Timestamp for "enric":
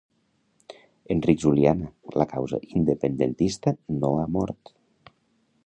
1.15-1.43